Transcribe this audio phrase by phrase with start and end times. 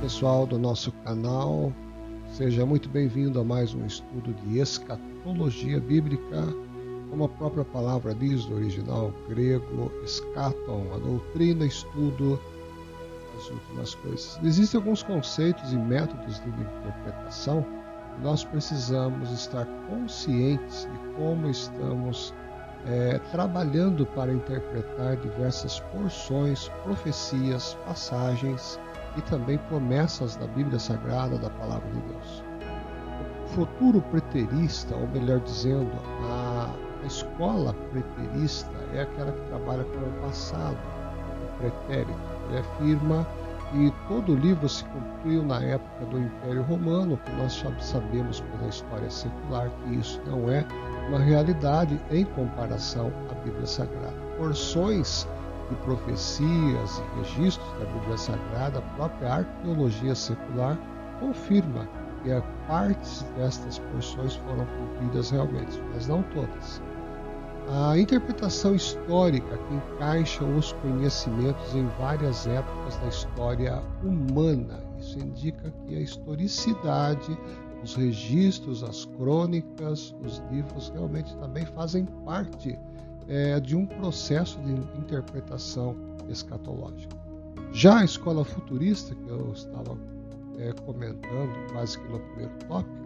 [0.00, 1.70] pessoal do nosso canal,
[2.32, 6.42] seja muito bem-vindo a mais um estudo de escatologia bíblica,
[7.10, 12.40] como a própria palavra diz no original grego, escaton, a doutrina, estudo
[13.34, 14.40] das últimas coisas.
[14.42, 17.62] Existem alguns conceitos e métodos de interpretação
[18.14, 22.32] que nós precisamos estar conscientes de como estamos
[22.86, 28.80] é, trabalhando para interpretar diversas porções, profecias, passagens
[29.16, 32.44] e também promessas da Bíblia Sagrada, da Palavra de Deus.
[33.44, 35.90] O futuro preterista, ou melhor dizendo,
[36.28, 36.70] a,
[37.06, 42.18] escola preterista é aquela que trabalha com o passado, o pretérito.
[42.48, 43.26] Ele afirma
[43.70, 48.68] que todo o livro se cumpriu na época do Império Romano, que nós sabemos pela
[48.68, 50.64] história secular que isso não é
[51.08, 54.14] uma realidade em comparação à Bíblia Sagrada.
[54.36, 55.26] Porções
[55.70, 60.76] de profecias e registros da Bíblia Sagrada, a própria arqueologia secular
[61.20, 61.88] confirma
[62.22, 62.30] que
[62.66, 66.82] partes destas porções foram cumpridas realmente, mas não todas.
[67.68, 74.82] A interpretação histórica que encaixa os conhecimentos em várias épocas da história humana.
[74.98, 77.38] Isso indica que a historicidade,
[77.82, 82.78] os registros, as crônicas, os livros realmente também fazem parte
[83.30, 85.96] é, de um processo de interpretação
[86.28, 87.16] escatológica.
[87.72, 89.96] Já a escola futurista, que eu estava
[90.58, 93.00] é, comentando quase que no primeiro tópico,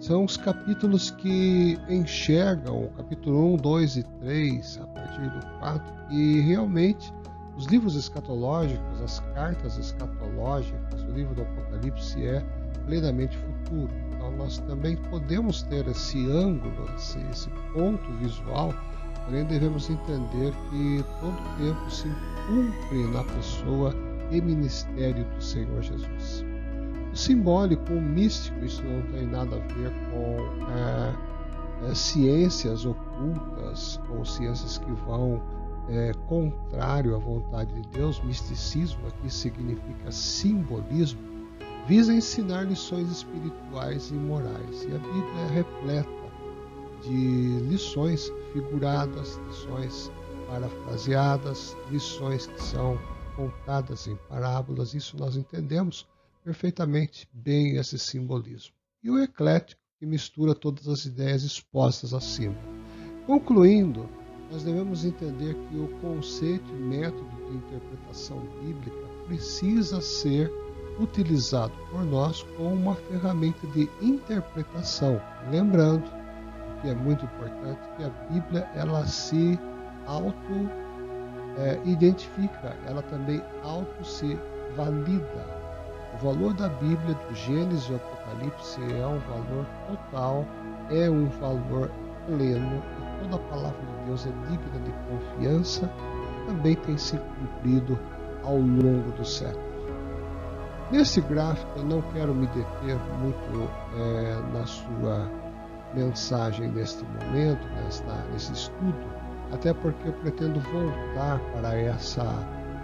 [0.00, 5.94] são os capítulos que enxergam, o capítulo 1, 2 e 3, a partir do 4,
[6.10, 7.12] e realmente
[7.56, 12.42] os livros escatológicos, as cartas escatológicas, o livro do Apocalipse é
[12.86, 13.90] plenamente futuro.
[14.14, 18.74] Então nós também podemos ter esse ângulo, esse, esse ponto visual
[19.24, 22.08] Porém, devemos entender que todo tempo se
[22.46, 23.94] cumpre na pessoa
[24.30, 26.44] e ministério do Senhor Jesus.
[27.12, 30.36] O simbólico, o místico, isso não tem nada a ver com
[30.70, 35.42] é, é, ciências ocultas ou ciências que vão
[35.88, 38.22] é, contrário à vontade de Deus.
[38.22, 41.20] Misticismo aqui significa simbolismo,
[41.86, 44.84] visa ensinar lições espirituais e morais.
[44.84, 46.19] E a Bíblia é repleta
[47.02, 50.10] de lições figuradas, lições
[50.46, 52.98] parafraseadas, lições que são
[53.36, 54.94] contadas em parábolas.
[54.94, 56.06] Isso nós entendemos
[56.44, 58.74] perfeitamente bem esse simbolismo.
[59.02, 62.56] E o eclético, que mistura todas as ideias expostas acima.
[63.26, 64.08] Concluindo,
[64.50, 70.50] nós devemos entender que o conceito e método de interpretação bíblica precisa ser
[70.98, 76.19] utilizado por nós como uma ferramenta de interpretação, lembrando
[76.80, 79.58] que é muito importante, que a Bíblia ela se
[80.06, 80.70] auto
[81.58, 84.38] é, identifica, ela também auto se
[84.76, 85.60] valida.
[86.14, 90.44] O valor da Bíblia, do Gênesis e Apocalipse, é um valor total,
[90.90, 91.90] é um valor
[92.26, 95.90] pleno, e toda a palavra de Deus é digna de confiança,
[96.46, 97.98] também tem se cumprido
[98.42, 99.70] ao longo dos séculos.
[100.90, 105.30] Nesse gráfico, eu não quero me deter muito é, na sua
[105.94, 108.94] mensagem neste momento, nesta, nesse estudo,
[109.52, 112.24] até porque eu pretendo voltar para essa,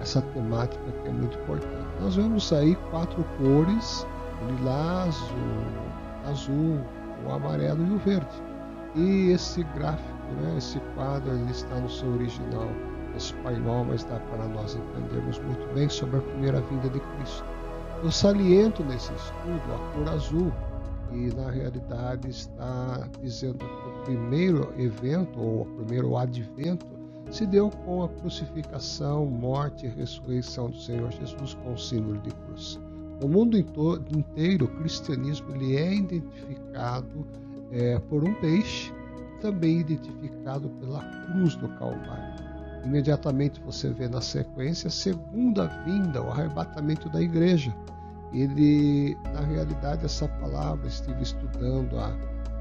[0.00, 1.88] essa temática que é muito importante.
[2.00, 4.06] Nós vemos aí quatro cores:
[4.42, 6.80] o lilás, o azul,
[7.26, 8.42] o amarelo e o verde.
[8.94, 12.68] E esse gráfico, né, esse quadro, ele está no seu original
[13.16, 17.44] espanhol, mas dá para nós entendermos muito bem sobre a primeira vinda de Cristo.
[18.02, 20.52] Eu saliento nesse estudo a cor azul,
[21.12, 26.86] e na realidade está dizendo que o primeiro evento ou o primeiro advento
[27.30, 32.30] se deu com a crucificação, morte e ressurreição do Senhor Jesus com o símbolo de
[32.30, 32.80] cruz.
[33.20, 37.26] No mundo inteiro, o cristianismo ele é identificado
[37.72, 38.92] é, por um peixe,
[39.40, 42.48] também identificado pela cruz do Calvário.
[42.84, 47.74] Imediatamente você vê na sequência a segunda vinda, o arrebatamento da igreja
[48.32, 52.14] ele, na realidade, essa palavra estive estudando a,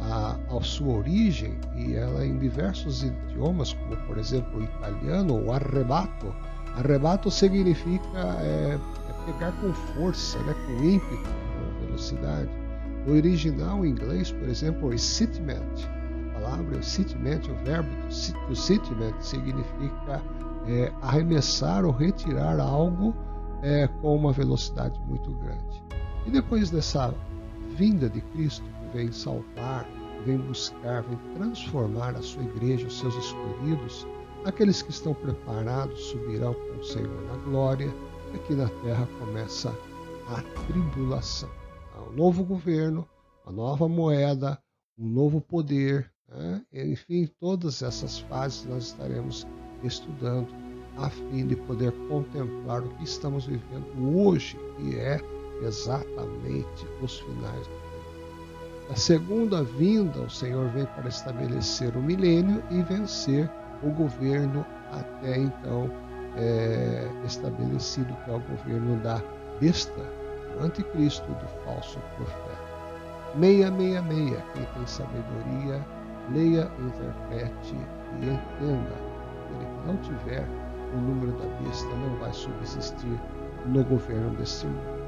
[0.00, 5.52] a, a sua origem e ela em diversos idiomas, como por exemplo o italiano, o
[5.52, 6.34] arrebato.
[6.76, 8.78] Arrebato significa é,
[9.08, 12.50] é pegar com força, né, com ímpeto, com velocidade.
[13.06, 15.74] No original em inglês, por exemplo, o excitement,
[16.30, 17.90] a palavra excitement, o verbo
[18.50, 20.22] excitement significa
[20.66, 23.14] é, arremessar ou retirar algo
[23.62, 25.82] é, com uma velocidade muito grande.
[26.26, 27.14] E depois dessa
[27.76, 29.86] vinda de Cristo, que vem salvar,
[30.26, 34.06] vem buscar, vem transformar a sua igreja, os seus escolhidos,
[34.44, 37.92] aqueles que estão preparados subirão com o Senhor na glória,
[38.34, 39.70] aqui na terra começa
[40.28, 41.50] a tribulação.
[42.08, 43.08] O novo governo,
[43.46, 44.58] a nova moeda,
[44.98, 46.62] um novo poder, né?
[46.72, 49.46] enfim, todas essas fases nós estaremos
[49.82, 50.61] estudando
[50.98, 55.20] a fim de poder contemplar o que estamos vivendo hoje, que é
[55.62, 57.82] exatamente os finais do
[58.92, 63.48] a segunda vinda, o Senhor vem para estabelecer o milênio e vencer
[63.82, 65.90] o governo até então
[66.36, 69.22] é, estabelecido, que é o governo da
[69.58, 70.04] besta,
[70.52, 72.72] do anticristo, do falso profeta.
[73.40, 75.86] 666, quem tem sabedoria,
[76.30, 77.74] leia, interprete
[78.20, 79.12] e entenda.
[79.48, 80.46] Ele que não tiver
[80.94, 83.18] o número da besta não vai subsistir
[83.66, 85.02] no governo deste mundo.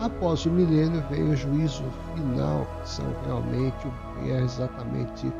[0.00, 1.84] Após o milênio vem o juízo
[2.14, 3.86] final, que são realmente,
[4.24, 5.32] é exatamente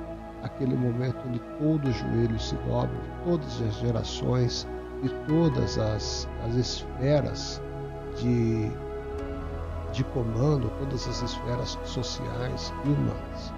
[0.42, 2.90] aquele momento onde todo o joelho se dobra,
[3.24, 4.68] todas as gerações
[5.02, 7.62] e todas as, as esferas
[8.16, 8.70] de,
[9.92, 13.52] de comando, todas as esferas sociais e humanas.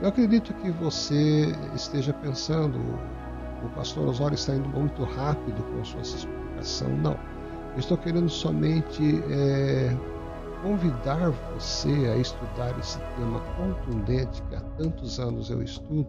[0.00, 2.78] Eu acredito que você esteja pensando,
[3.66, 6.88] o pastor Osório está indo muito rápido com sua explicação.
[6.96, 7.18] Não.
[7.74, 9.94] Eu estou querendo somente é,
[10.62, 16.08] convidar você a estudar esse tema contundente que há tantos anos eu estudo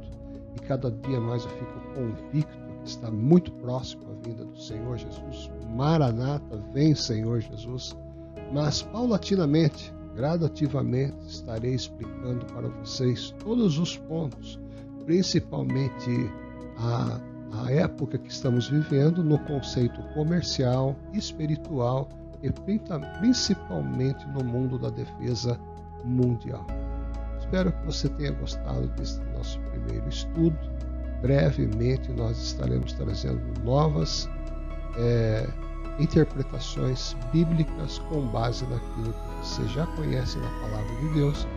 [0.55, 4.97] e cada dia mais eu fico convicto que está muito próximo à vinda do Senhor
[4.97, 5.51] Jesus.
[5.75, 7.95] Maranata, vem Senhor Jesus.
[8.51, 14.59] Mas paulatinamente, gradativamente, estarei explicando para vocês todos os pontos,
[15.05, 16.31] principalmente
[16.77, 17.19] a,
[17.51, 22.07] a época que estamos vivendo no conceito comercial, espiritual
[22.43, 25.59] e principalmente no mundo da defesa
[26.03, 26.65] mundial.
[27.39, 30.57] Espero que você tenha gostado deste nosso primeiro estudo.
[31.21, 34.29] Brevemente nós estaremos trazendo novas
[34.97, 35.47] é,
[35.99, 41.47] interpretações bíblicas com base naquilo que você já conhece na palavra de Deus,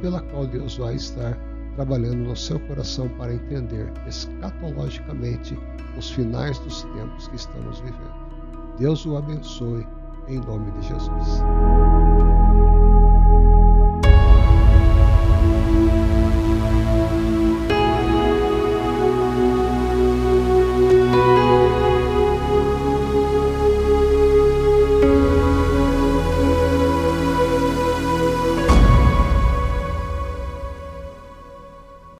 [0.00, 1.36] pela qual Deus vai estar
[1.74, 5.58] trabalhando no seu coração para entender escatologicamente
[5.96, 8.30] os finais dos tempos que estamos vivendo.
[8.78, 9.86] Deus o abençoe
[10.28, 11.42] em nome de Jesus.